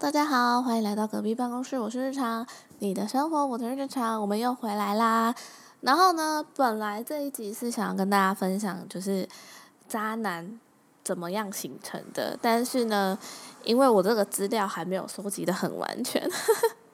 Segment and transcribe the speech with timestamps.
[0.00, 2.44] 大家好，欢迎来到隔壁办公室，我是日常，
[2.80, 5.32] 你的生活我的日常，我们又回来啦。
[5.82, 9.26] 然后呢，本来这一集是想要跟大家分享，就是
[9.86, 10.58] 渣男
[11.04, 13.16] 怎么样形成的，但是呢，
[13.62, 16.28] 因为我这个资料还没有收集的很完全，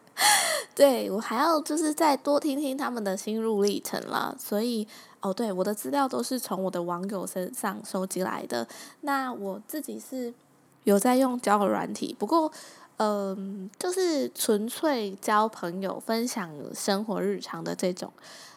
[0.77, 4.87] 对我还要就是再多听听他们的心路历程啦，所以
[5.20, 8.69] 哦，对，我的资料都是从我的网友身上收集来的，
[9.01, 10.34] 那我自己是。
[10.84, 12.51] 有在用交友软体，不过，
[13.02, 18.12] 嗯，就是纯粹交朋友、分享生活日常的这种，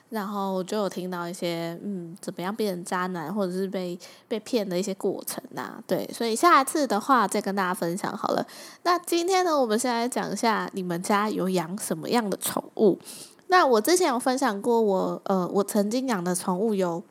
[0.10, 8.46] 然后就有听到一些，嗯，怎么样变成渣男，或者是被被骗的一些过程呐，对，所以下次的话再跟大家分享好了。
[8.84, 13.00] 那今天呢，我们先来讲一下你们家有养什么样的宠物？
[13.48, 17.02] 那我之前有分享过，我呃，我曾经养的宠物有。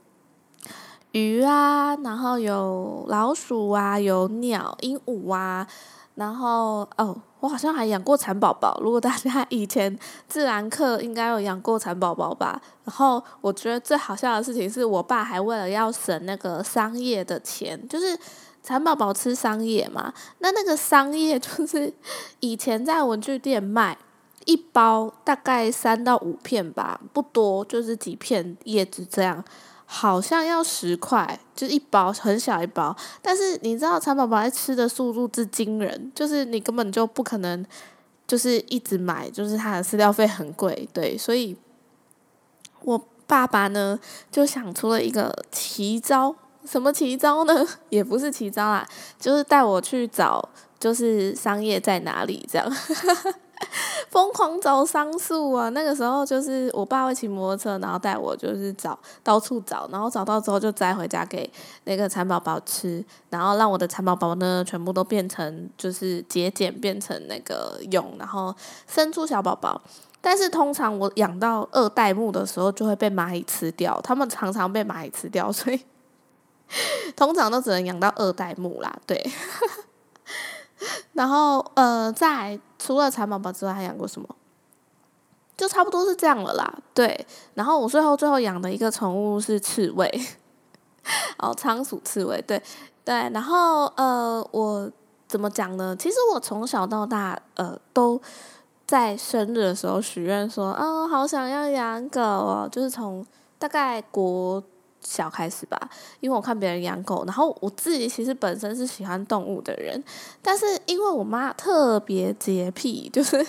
[1.12, 5.66] 鱼啊，然后有老鼠啊，有鸟、鹦鹉啊，
[6.14, 8.78] 然后哦，我好像还养过蚕宝宝。
[8.82, 12.60] 如果大家以前自然课应该有养过蚕宝宝吧？
[12.84, 18.18] 然后我觉得最好笑的事情是我爸还为了要省那个桑叶的钱，就是
[18.62, 21.92] 蚕宝宝吃桑叶嘛，那那个桑叶就是
[22.40, 23.96] 以前在文具店卖
[24.44, 29.42] 一包大概三到五片吧，不多，就是几片叶子这样。
[29.94, 37.62] 好像要十块，就一包很小一包，但是你知道蚕宝宝在吃的速度之惊人，就是你根本就不可能，
[38.26, 41.54] 就是一直买，就是它的饲料费很贵，对，所以，
[42.84, 47.66] 我爸爸呢就想出了一个奇招，什么奇招呢？
[47.90, 48.88] 也不是奇招啦，
[49.20, 50.48] 就是带我去找，
[50.80, 52.66] 就是商业在哪里这样。
[54.12, 55.70] 疯狂找桑树啊！
[55.70, 61.50] 那个时候就是我爸会骑摩托车，然后带我就是找到处找，然后找到之后就摘回家给
[61.84, 68.54] 那个蚕宝宝吃，然后让我的蚕宝宝呢全部都变成就是节俭变成那个蛹，然后
[68.86, 69.80] 生出小宝宝。
[70.20, 75.80] 但是通常我养到二代目的时候就会被蚂蚁吃掉，他们常常被蚂蚁吃掉，所以
[77.16, 78.94] 通常都只能养到二代目啦。
[79.06, 79.26] 对。
[81.14, 84.28] 然后，呃，在除了蚕宝宝之外，还养过什么？
[85.56, 86.78] 就差不多是这样了啦。
[86.94, 90.10] 对，然后我最后最后养的一个宠物是刺猬，
[91.38, 92.60] 哦，仓鼠刺猬，对
[93.04, 93.14] 对。
[93.30, 94.90] 然后，呃，我
[95.28, 95.94] 怎么讲呢？
[95.96, 98.20] 其实我从小到大，呃，都
[98.86, 103.24] 在生日的时候许愿说，啊，好想要养狗哦，就是从
[103.58, 104.62] 大概国。
[105.04, 105.90] 小开始吧，
[106.20, 110.02] 因为我看别人养狗，然后我自己其实本身是喜欢动物的人，
[110.40, 113.44] 但是因为我妈特别洁癖，就是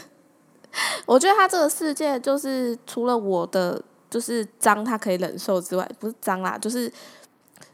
[1.06, 6.92] 我觉得她这个世界就是除了我的就是脏她可以忍受之外，不是脏啦，就是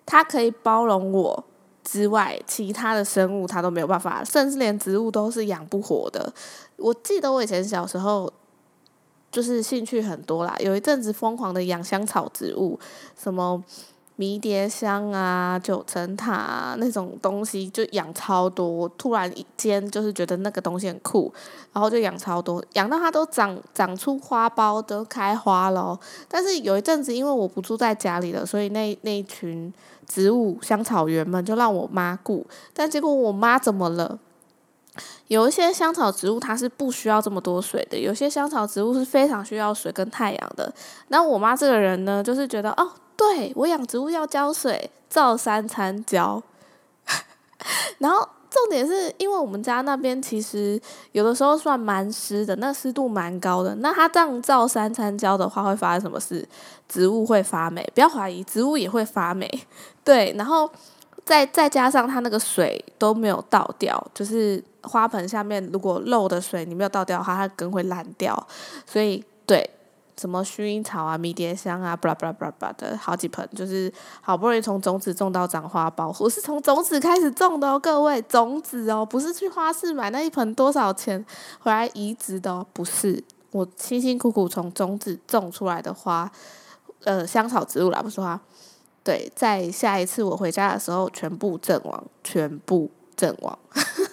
[0.06, 1.42] 她可以包容我
[1.84, 6.34] 之外，其他的生物她都没有办法，甚至连植物都是养不活的。
[6.76, 8.32] 我记得我以前小时候。
[9.32, 12.80] 就是兴趣很多啦，有一阵子疯狂的养香草植物，
[13.18, 13.64] 什么
[14.16, 18.90] 迷迭香啊、九层塔那种东西，就养超多。
[18.98, 21.32] 突然间就是觉得那个东西很酷，
[21.72, 25.98] 然后就养超多，养到它都长长出花苞，都开花了。
[26.28, 29.74] 但是有一阵子，因为我不住在家里了，所以那那一群
[30.06, 32.46] 植物香草园们就让我妈顾。
[32.74, 34.20] 但结果我妈怎么了？
[35.28, 40.74] 有一些香草植物它是不需要这么多水的，有些香草植物是非常需要水跟太阳的。
[41.10, 46.42] 那我妈这个人呢，就是觉得哦，对我养植物要浇水，照三餐浇。
[48.00, 53.76] 然后重点是因为我们家那边其实有的时候算蛮湿的，那湿度蛮高的。
[53.76, 56.48] 那它这样照三餐浇的话，会发生什么事？
[56.88, 59.48] 植物会发霉，不要怀疑，植物也会发霉。
[60.04, 60.70] 对，然后。
[61.26, 68.48] 再再加上它那个水都没有倒掉，就是花盆下面如果漏的水你没有倒掉的话，它根会烂掉。
[68.86, 69.70] 所以对，
[70.18, 76.16] 什么薰衣草啊、迷迭香啊，巴拉巴拉巴拉巴拉的好几盆，就是好不容易从种子种到长花苞。
[76.20, 81.26] 我是从种子开始种的哦，各位，种子哦，不是去花市买那一盆多少钱
[81.60, 86.32] 回来移植的哦，不是，我辛辛苦苦从种子种出来的花，
[87.04, 88.40] 呃，香草植物啦，不是花。
[89.02, 93.58] 对，在下一次我回家的时候，全部阵亡，全部阵亡。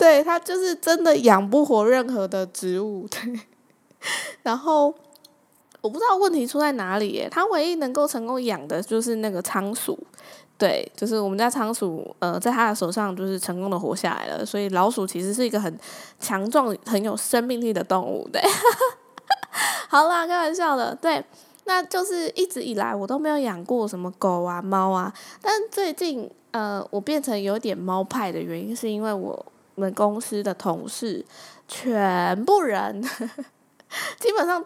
[0.00, 3.06] 对他就是真的养不活任何的植物。
[3.10, 3.38] 对，
[4.42, 4.86] 然后
[5.82, 7.28] 我不知道问题出在哪里耶。
[7.30, 9.98] 他唯一能够成功养的就是那个仓鼠。
[10.56, 14.46] 对，就是我们家仓鼠，呃，在他的手上就是成功的活下来了。
[14.46, 15.78] 所以老鼠其实是一个很
[16.18, 18.26] 强壮、很有生命力的动物。
[18.32, 18.40] 对，
[19.90, 20.94] 好啦，开玩笑的。
[20.94, 21.22] 对。
[21.66, 31.24] 那就是一直以来我都没有养过什么狗啊猫啊，但最近呃我变成有点猫派的原因是因为我我们公司的同事
[31.68, 33.02] 全部人，
[34.18, 34.64] 基本上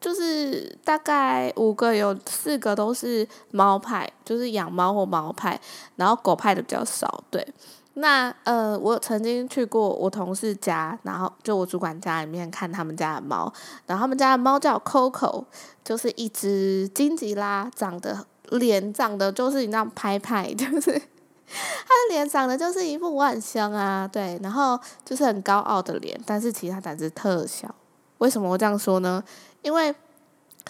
[0.00, 5.58] 就是大概五个有四个都是猫派，就是养猫或猫派，
[5.96, 7.24] 然后狗派的比较少。
[7.30, 7.46] 对，
[7.94, 13.52] 那呃，我曾经去过我同事家，然后就我主管家里面看他们家的猫，
[13.86, 15.44] 然后他们家的猫叫 Coco，
[15.82, 21.00] 就是一只金吉拉，长得脸长得就是你那样拍拍， 就是。
[21.86, 27.74] 他的脸长得就是一副我很香啊，对，然后就是很高傲的脸，但是其实他胆子特小。
[28.18, 29.22] 为什么我这样说呢？
[29.62, 29.94] 因为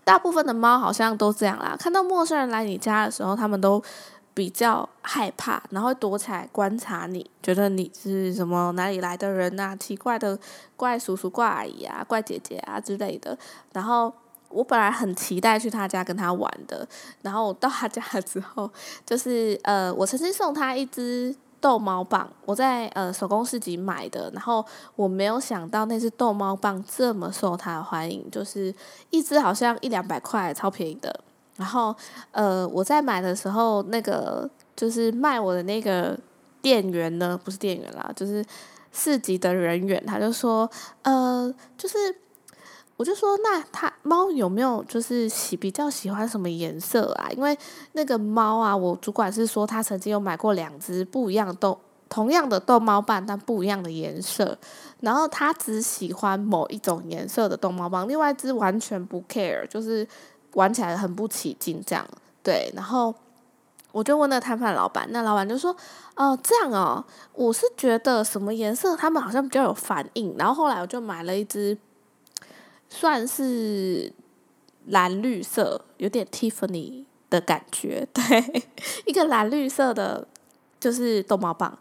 [0.05, 3.83] 大部分的猫好像都这样啦，看到陌生人来你家的时候，他们都
[4.35, 10.39] 比较害怕，然后躲起来观察你，觉得你是什么哪里来的人啊，奇怪的
[10.77, 13.37] 怪叔叔、怪阿姨啊、怪姐姐啊之类的，
[13.73, 14.13] 然后。
[14.51, 16.87] 我本来很期待去他家跟他玩的，
[17.23, 18.71] 然后到他家之后，
[19.05, 24.65] 就是呃，我曾经送他一只逗猫棒，我在呃手工市集买的，然后
[24.97, 28.75] 我没有想到那只逗猫棒这么受他的欢迎，就是
[29.11, 31.21] 一只好像一两百块，超便宜的。
[31.57, 31.95] 然后
[32.31, 36.19] 呃，我在买的时候，那个就是卖我的那个
[36.63, 38.45] 店员呢，不是店员啦，就是
[38.93, 40.71] 市集的人员，他就说，
[41.03, 41.97] 呃，就是。
[42.99, 47.31] 我就说，那它猫有没有就是喜比较喜欢什么颜色啊？
[47.31, 47.57] 因为
[47.93, 51.79] 那个猫啊，我主管是说他曾经有买过两只不一样的逗
[52.09, 54.59] 同样的逗猫棒，但不一样的颜色。
[54.99, 60.05] 然后他只喜欢某一种颜色的逗猫棒，另外一只完全不 care，就是
[60.55, 62.05] 玩起来很不起劲这样。
[62.43, 63.15] 对，然后
[63.93, 65.71] 我就问那摊贩老板，那老板就说
[66.17, 71.79] ：“哦，这样哦，我是觉得什么颜色他们好像比较有反应。”然后后来我就买了一只。
[72.89, 74.13] 算是
[74.87, 78.63] 蓝绿色，有点 Tiffany 的感觉， 对，
[79.07, 80.27] 一个蓝绿色的，
[80.81, 81.79] 就是逗猫棒。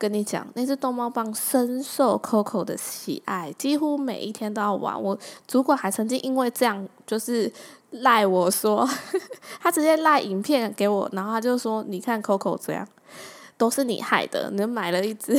[0.00, 5.02] 跟你讲，那只逗猫棒深受 Coco 的喜爱，几乎每一天都要玩。
[5.02, 5.18] 我
[5.48, 7.52] 主管还曾经因为这样，就是
[7.90, 8.88] 赖我说，
[9.60, 12.86] 他直接赖影片给我，然后他就说：“你看 Coco 这样，
[13.56, 15.36] 都是你害的，你买了一只。”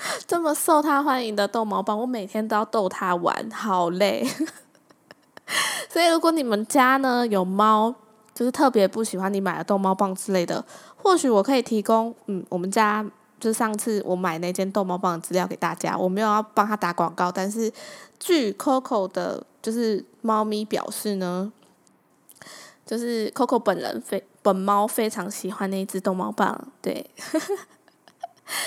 [0.26, 4.26] 这么受他欢迎的逗猫棒，我每天都要逗他玩，好累。
[5.90, 7.94] 所以如果你们家呢有猫，
[8.34, 10.64] 就是特别不喜欢你买的逗猫棒之类的，
[10.96, 13.04] 或许我可以提供，嗯，我们家
[13.38, 15.96] 就是上次我买那件逗猫棒的资料给大家。
[15.98, 17.70] 我没有要帮他打广告，但是
[18.18, 21.52] 据 Coco 的，就是猫咪表示呢，
[22.86, 27.10] 就是 Coco 本人非本猫非常喜欢那一只逗猫棒，对。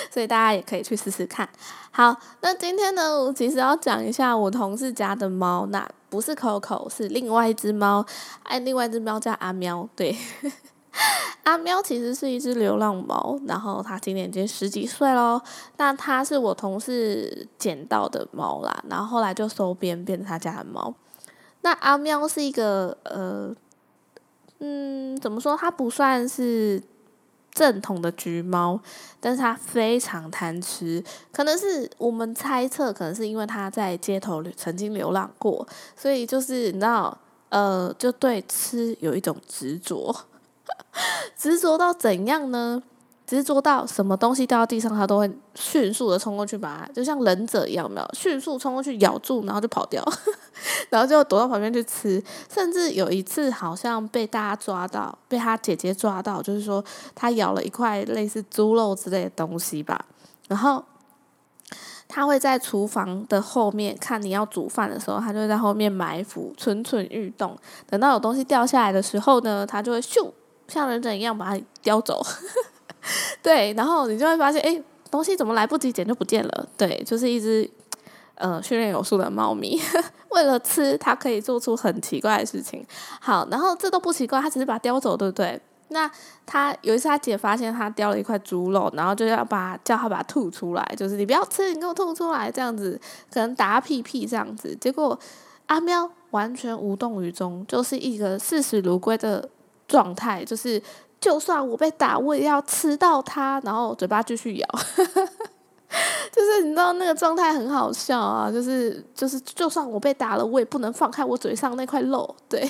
[0.09, 1.47] 所以大家也可以去试试看。
[1.91, 8.06] 好，那今天呢，我其实要讲一下我同事家的猫，那不是 Coco，是另外一只猫。
[8.44, 9.88] 哎，另外一只猫叫阿喵。
[9.95, 10.18] 对，
[11.44, 15.39] 阿喵其实是一只流浪猫，然后它今年已经十几岁喽。
[15.77, 20.91] 那它是我同事捡到的猫啦，然后后来就收编变成他家的猫。
[21.62, 23.53] 那阿喵是一个呃，
[24.59, 25.56] 嗯，怎么说？
[25.56, 26.81] 它不算是。
[27.53, 28.79] 正统的橘猫，
[29.19, 37.15] 但是它非常贪吃，可能是我们猜测，可能是因为它在街头曾经流浪过，所以就是你知道，
[37.50, 40.15] 呃，就对吃有一种执着，
[41.38, 42.81] 执着到怎样呢？
[43.25, 50.03] 执着到什么东西掉到地上，它都会迅速的冲过去把它，就像忍者一样，没有迅速冲过去咬住，然后就跑掉，
[50.89, 52.22] 然后就躲到旁边去吃。
[52.53, 56.84] 甚至有一次好像被大家抓到，被他姐姐抓到，就是说
[57.15, 60.06] 他咬了一块类似猪肉之类的东西吧。
[60.50, 60.84] 然后
[62.10, 67.58] 他会在厨房的后面看你要煮饭的时候，他就会在后面埋伏，蠢蠢欲动。
[67.89, 70.30] 等到有东西掉下来的时候呢，他就会咻，
[70.68, 72.22] 像忍者一样把它叼走。
[73.43, 74.81] 对，然后你就会发现，哎，
[75.12, 76.67] 东西怎么来不及捡就不见了？
[76.77, 77.69] 对，就是一只
[78.36, 79.79] 呃训练有素的猫咪，
[80.29, 82.86] 为了吃，它可以做出很奇怪的事情。
[83.19, 85.62] 好，然后这都不奇怪，它只是把它叼走，对不对？
[85.89, 86.10] 那
[86.45, 93.00] 他有一次他姐发现他叼了一块猪肉，然后就要把叫他把它吐出来，就是你不要吃，你给我吐出来，这样子
[93.31, 94.75] 可能打屁屁这样子。
[94.81, 95.19] 结果
[95.67, 99.48] 阿喵完全无动于衷，就是一个视死如归的
[99.88, 100.81] 状态，就是。
[101.24, 104.68] 就算我被打，我也要吃到它，然后嘴巴继续咬，
[106.30, 112.70] 就是你知道那个状态很好笑啊，就是就是就算我被打了，我也不能放开我嘴上那块肉，对，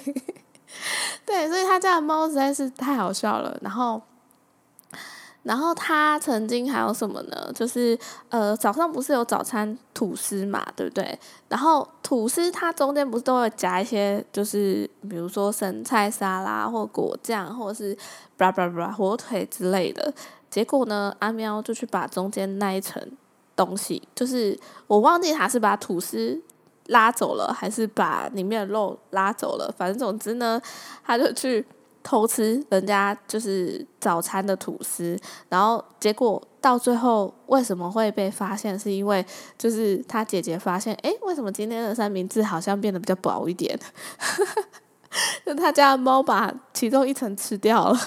[1.25, 3.99] 对，所以他家的猫实在是太好笑了，然后。
[5.43, 7.51] 然后他曾经还有什么呢？
[7.53, 7.97] 就是
[8.29, 11.19] 呃早上不是有早餐吐司嘛，对不对？
[11.49, 17.95] 然后吐司它中间不是都会夹一些，就是比如说生菜沙拉或果酱，或者是
[18.37, 20.13] 巴拉巴拉火腿之类的。
[20.49, 23.01] 结果呢，阿喵就去把中间那一层
[23.55, 24.57] 东西，就是
[24.87, 26.41] 我忘记他是把吐司
[26.85, 29.73] 拉走了，还是把里面的肉拉走了。
[29.77, 30.61] 反正总之呢，
[31.03, 31.65] 他就去
[32.03, 35.17] 偷吃人家就是早餐的吐司，
[35.49, 38.77] 然后结果到最后为什么会被发现？
[38.77, 39.25] 是因为
[39.57, 43.79] 就是他姐姐发现，诶，为什么今天的三明治好像变得比较薄一点？
[45.45, 47.99] 就他家的猫把其中一层吃掉了。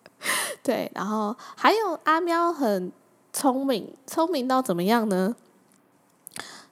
[0.62, 2.90] 对，然后还有阿喵很
[3.32, 5.36] 聪明，聪明到怎么样呢？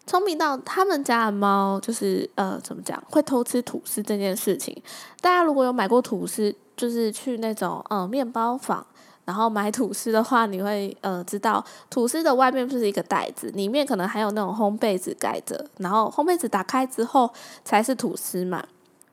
[0.06, 4.76] 聪明到他们家的猫就是呃，怎么讲，会偷吃吐司这件事情。
[5.20, 8.84] 大家如果有买过吐司，就是去那种呃面包房，
[9.24, 17.32] 然后买吐司的话，你会呃知道，吐司的外面不是一个袋子，里面可能还有那种烘焙纸盖着，然后烘焙纸打开之后
[17.64, 18.64] 才是吐司嘛。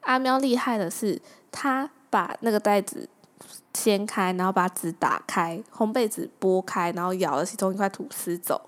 [0.01, 3.07] 阿喵厉害的是，他把那个袋子。
[3.71, 8.59] 掀开，然后把纸打开，烘焙纸剥开，然后咬了其中一块吐司走。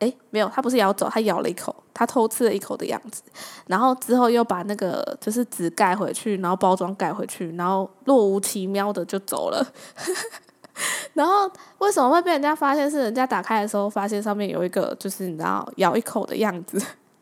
[0.00, 3.22] 诶，没有，他不是咬走，他咬了一口，他偷吃了一口的样子。
[3.66, 9.66] 然后之后又把那个就是纸盖回去，然后包装盖回去，然后若无其妙的就走了。
[11.14, 12.88] 然后为什么会被人家发现？
[12.88, 16.80] 是人家打开的时候发现上面有一个就是你知道咬一口的样子，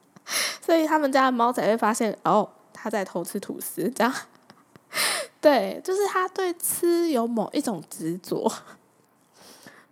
[0.60, 4.12] 所以他们家的猫才会发现哦，他在偷吃吐司这样。
[5.40, 8.52] 对，就是他对吃有某一种执着。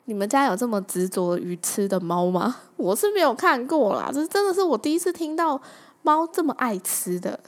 [0.07, 2.57] 你们家有这么执着于吃的猫吗？
[2.77, 5.61] 我是没有看过啦，这真的是我第一次听到
[6.03, 7.41] 猫这么爱吃的。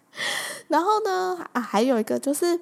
[0.68, 2.60] 然后呢，啊，还有一个就是，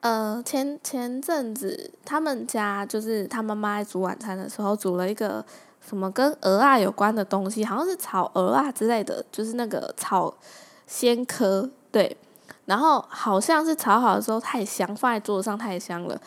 [0.00, 5.44] 呃，前前阵子他们家就是他妈妈在煮晚餐的时候煮了一个
[5.80, 10.32] 什么跟鹅啊有关的东西，好像是炒鹅啊之类的，就是那个炒
[10.86, 12.16] 鲜科，对。
[12.64, 16.18] 然后好像是炒好的时候太香，放在桌子上太香了。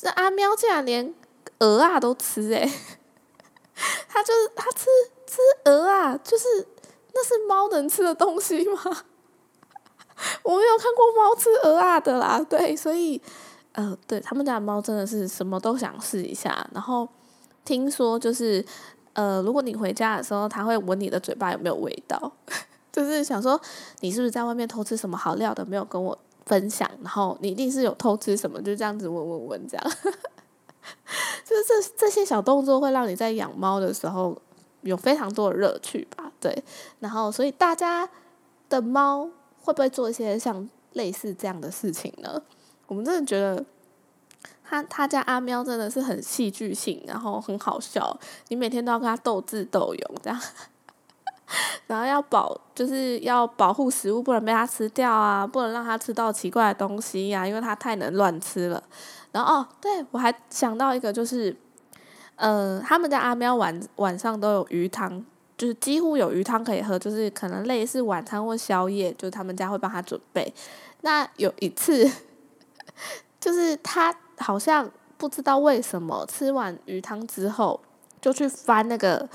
[0.00, 1.12] 这阿喵竟然连
[1.58, 2.66] 鹅啊都吃诶，
[4.08, 4.86] 它就是它吃
[5.26, 6.46] 吃鹅啊，就是
[7.12, 8.80] 那是猫能吃的东西吗？
[10.42, 12.40] 我没有看过猫吃鹅啊的啦。
[12.48, 13.20] 对，所以
[13.72, 16.66] 呃，对他们家的猫真的是什么都想试一下。
[16.72, 17.06] 然后
[17.64, 18.64] 听说就是
[19.12, 22.32] 呃，如果你回家的时候，它会闻你的嘴巴有没有味道。
[22.90, 23.60] 就是想说，
[24.00, 26.90] 你是不是在外面偷吃什么好料的，没有跟我分享？
[27.02, 29.90] 然后你一定是有偷吃什么，就这样子闻闻闻，这样。
[31.44, 34.36] 就是这这些小动作会让你在养猫的时候
[34.82, 36.32] 有非常多的乐趣吧？
[36.40, 36.64] 对。
[37.00, 38.08] 然后，所以大家
[38.68, 39.28] 的猫
[39.60, 42.42] 会不会做一些像类似这样的事情呢？
[42.86, 43.64] 我们真的觉得，
[44.64, 48.18] 他他家阿喵真的是很戏剧性，然后很好笑。
[48.48, 50.40] 你每天都要跟他斗智斗勇，这样。
[51.88, 58.82] 然后要保，就是要保护食物，不能被它吃掉啊，不能让它吃到奇怪的东西呀，因为它太能乱吃了。
[59.32, 61.56] 然后哦，对我还想到一个，就是，
[62.36, 65.24] 呃，他们家阿喵晚晚上都有鱼汤，
[65.56, 70.52] 就是几乎有鱼汤可以喝，就是可能类似晚餐或宵夜，就是他们家会帮他准备。
[71.02, 72.08] 那有一次，
[73.40, 77.80] 就是他好像不知道为什么吃完鱼汤之后，
[78.20, 79.28] 就去翻那个。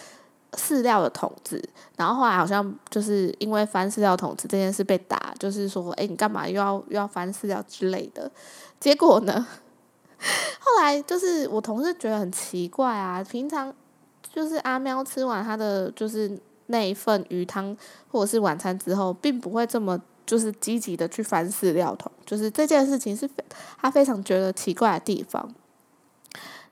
[0.55, 1.62] 饲料的桶子，
[1.97, 8.31] 然后后来好像就是因为翻饲料桶子这件事被打，就是说，哎，你干嘛又要又要翻饲料之类的。
[8.79, 9.45] 结果呢，
[10.59, 13.74] 后来就是我同事觉得很奇怪啊，平常
[14.33, 17.75] 就是阿喵吃完他的就是那一份鱼汤
[18.12, 23.29] 或者是晚餐之后，并不会这么就是积极的去翻饲料桶，就是这件事情是
[23.79, 25.53] 他非常觉得奇怪的地方。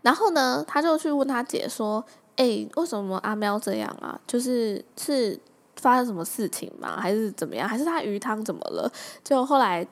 [0.01, 2.03] 然后呢，他就去问他姐说。
[2.35, 4.19] 哎，为什么阿喵这样啊？
[4.25, 5.39] 就是是
[5.75, 6.99] 发生什么事情吗？
[6.99, 7.69] 还是怎么样？
[7.69, 8.91] 还是他鱼汤怎么了？
[9.23, 9.85] 就后来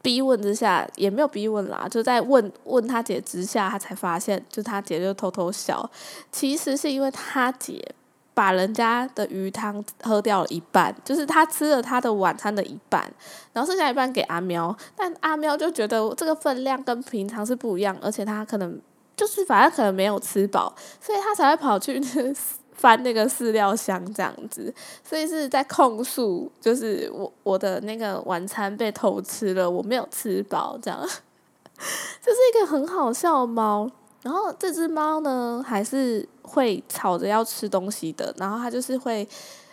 [0.00, 5.88] 逼问之下，也没有逼问啦，就在问问他姐之下，他才发现，就他姐就偷偷笑。
[6.30, 7.94] 其实是因为他姐
[8.32, 13.12] 把人家的鱼汤喝掉了一半，就是他吃了他的晚餐的一半，
[13.52, 14.74] 然后剩下一半给阿喵。
[14.96, 18.80] 但阿喵就觉得这个分量跟平常是不一样，而且他可能。
[19.22, 22.02] 就是反正可能没有吃饱，所以他才会跑去
[22.74, 24.74] 翻那个饲料箱这样子，
[25.08, 30.98] 所以是在控诉，就是我我的那个晚餐被偷吃了，我没有吃饱这样，
[32.20, 33.88] 这是一个很好笑的猫。
[34.22, 39.28] 然后这只猫呢，还是会吵着要吃东西的，然后它就是会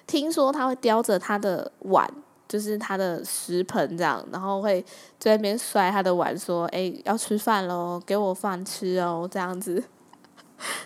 [0.05, 2.07] 听说它会叼着它的碗。
[2.49, 4.83] 就是他的食盆这样，然后会
[5.17, 9.81] 在那边摔他的碗，说：“哎，要吃饭喽，给我饭吃哦。”这样子，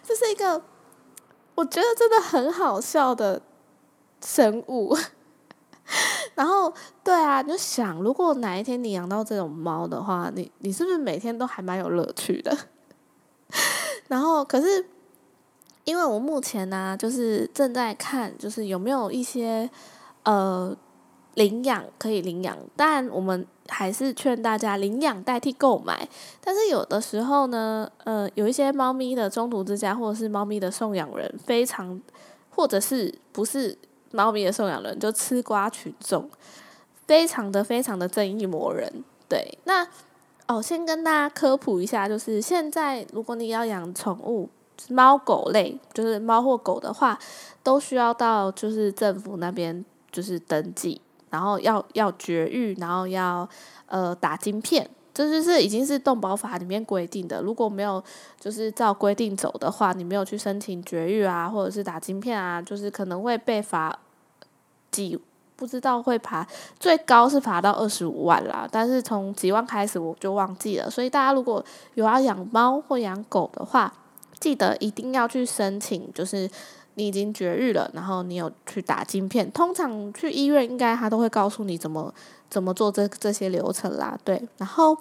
[0.04, 0.62] 这是一个
[1.56, 3.42] 我觉得真的很好笑的
[4.22, 4.96] 生物。
[6.36, 12.58] 然后，对啊，你就想如果哪一天你养到这种猫的话，你你是不是每天都还蛮有乐趣的？
[14.08, 14.86] 然后，可是
[15.84, 19.70] 因为我目前呢，就是正在看，就是有没有一些
[20.24, 20.76] 呃
[21.36, 26.08] 领养可以领养，但我们还是劝大家领养代替购买。
[26.42, 32.02] 但是有的时候呢，呃，有一些猫咪的中途之家或者是猫咪的送养人，非常
[32.50, 33.78] 或者是不是
[34.12, 36.30] 猫咪的送养人，就吃瓜群众，
[37.08, 39.04] 非常的非常的正义魔人。
[39.28, 39.88] 对，那
[40.48, 44.50] 哦，先跟大家科普一下，就是现在如果你要养宠物。
[44.90, 47.18] 猫狗类就是猫或狗的话，
[47.62, 51.00] 都需要到就是政府那边就是登记，
[51.34, 53.50] 然后要要绝育，然后要
[53.88, 57.42] 呃打晶片，这就是已经是动保法里面规定的。
[57.42, 58.02] 如果没有
[58.40, 63.98] 就是照规定走的话，你没有去申请绝育啊，或者是打晶片啊，就是可能会被罚
[64.92, 65.20] 几
[65.56, 66.46] 不知道会罚
[66.80, 70.88] 最高是罚到二十五万啦，但是从几万开始我就忘记了。
[70.88, 73.92] 所以大家如果有要养猫或养狗的话，
[74.40, 76.50] 记得一定要去申请，就是
[76.96, 79.52] 你已经绝育了，然后你有去打晶片。
[79.52, 82.14] 通常去医院应该他都会告诉你怎么
[82.50, 84.18] 怎么做这这些流程啦。
[84.24, 84.98] 对，然后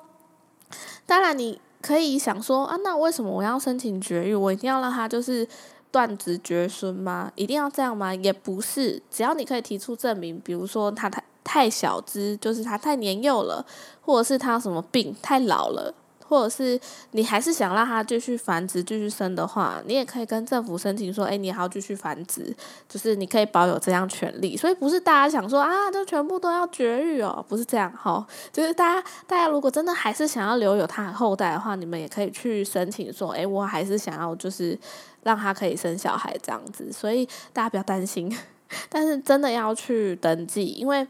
[1.06, 4.34] 当然你可以想说啊，那为什么我要申请绝育？
[4.34, 5.46] 我一定要让他就是
[5.90, 7.30] 断子绝孙吗？
[7.34, 8.14] 一定要这样吗？
[8.14, 13.66] 也不是，只要你可以提出证明，比如说他太太小只，就是他太年幼了，
[14.00, 15.92] 或者是他什么病太老了。
[16.32, 22.56] 或者是你还是想让它继续繁殖、继续生的话，你也可以跟政府申请说，哎，你还要继续繁殖，
[22.88, 24.56] 就是你可以保有这样权利。
[24.56, 28.26] 所以不是大家想说啊，就全部都要绝育哦，不是这样哈。
[28.50, 34.78] 就是大家，大家如果真的还是想要留有它的后代的话，你们也可以去申请说，哎，我还是想要就是
[35.24, 36.90] 让它可以生小孩这样子。
[36.90, 38.34] 所以大家不要担心，
[38.88, 41.06] 但是真的要去登记，因为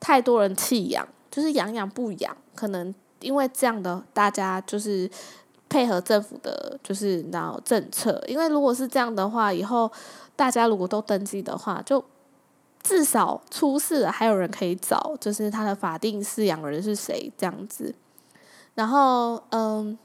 [0.00, 2.92] 太多人弃养，就是养养不养，可能。
[3.20, 5.10] 因为这样的，大家就是
[5.68, 8.22] 配合政府的，就是那政策。
[8.28, 9.90] 因为如果是这样的话，以后
[10.36, 12.04] 大家如果都登记的话，就
[12.82, 17.94] 至少出事了还有人可以找，就是他的法定饲养人是谁这样子。
[18.74, 19.98] 然后，嗯，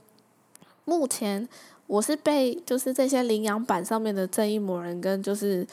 [0.86, 1.48] 目前
[1.88, 5.68] 我是被就是这些领养板上面的正义魔人跟就是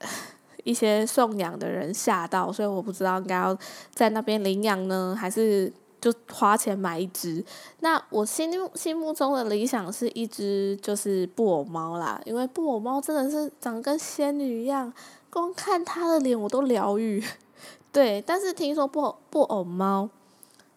[0.64, 3.56] 一些送养的人吓到，所以我不知道应该要
[3.92, 5.72] 在那边领养呢，还是。
[6.04, 7.42] 就花钱买一只，
[7.80, 14.92] 那我心心目中的理想是一只就是布偶猫啦，因为布偶猫真的是长得跟仙女一样，
[15.30, 17.24] 光看它的脸我都疗愈。
[17.90, 20.06] 对，但是听说布偶布偶猫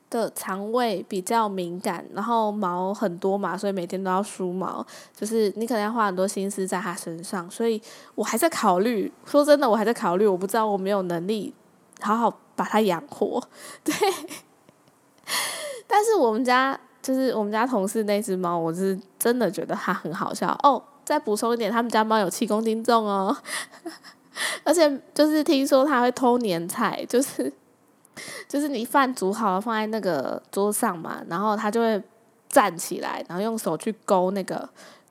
[0.09, 7.81] 的肠胃比较敏感，然后毛很多嘛，所以每天都要梳毛，就是你可能要花很多心思在它身上，所以
[8.15, 9.11] 我还在考虑。
[9.25, 11.53] 说真的，我还在考虑，我不知道我没有能力
[11.99, 13.43] 好好把它养活。
[13.83, 13.93] 对。
[15.87, 20.83] 但是我们家就是我们家同事那只猫，我是真的觉得它很好笑哦。
[21.05, 23.35] 再补充一点，他们家猫有七公斤重哦，
[24.65, 27.51] 而且就是听说它会偷年菜，就是
[28.49, 32.03] 就是你饭煮好了放在那个桌上嘛，然后它就会
[32.49, 34.67] 站起来，然后用手去勾那个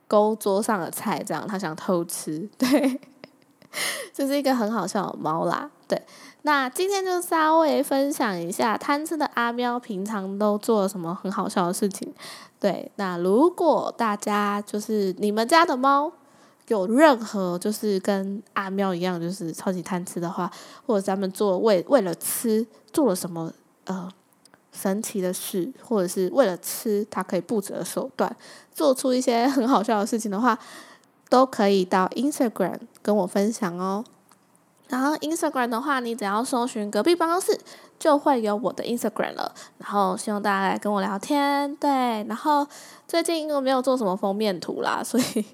[0.06, 3.00] 勾桌上的菜，这样它想偷吃，对，
[4.12, 5.98] 这是一个很好笑的猫啦，对。
[6.46, 12.14] 那今天就稍微分享一下贪吃的阿喵平常都做了什么很好笑的事情。
[12.60, 16.12] 对，那如果大家就是你们家的猫
[16.68, 20.48] 有任何就是跟阿喵一样就是超级贪吃的话，
[20.86, 23.52] 或者咱们做为为了吃做了什么
[23.86, 24.08] 呃
[24.70, 28.36] 神奇的事，或者是为了吃它可以不择手段
[28.72, 30.56] 做出一些很好笑的事情的话，
[31.28, 34.04] 都可以到 Instagram 跟我分享哦。
[34.88, 37.58] 然后 Instagram 的话，你只要搜寻隔壁办公室，
[37.98, 39.52] 就会有我的 Instagram 了。
[39.78, 41.90] 然后希望大家来跟我聊天，对。
[41.90, 42.66] 然后
[43.08, 45.24] 最近因为没有做什么封面图啦，所以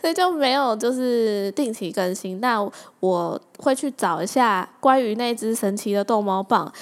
[0.00, 2.40] 所以就没有就是定期更新。
[2.40, 2.58] 但
[3.00, 6.72] 我会去找一下关于那只神奇的逗猫棒，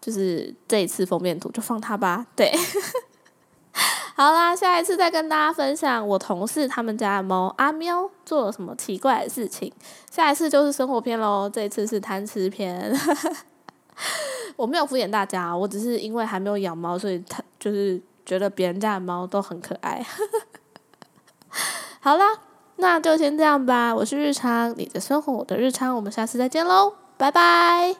[0.00, 2.52] 就是这一次封面图就放它吧，对。
[4.16, 9.72] 好啦，下一次再跟大家分享我同事他们家的猫阿喵做了什么奇怪的事情。
[10.08, 12.96] 下一次就是生活片喽，这一次是贪吃片。
[14.54, 20.04] 我没有敷衍大家，我只是因为还没有养猫，所以他就是觉得别人家的猫都很可爱。
[21.98, 22.24] 好啦，
[22.76, 23.92] 那就先这样吧。
[23.92, 27.96] 我是日常，你的生活我的日常，我们下次再见喽，拜拜。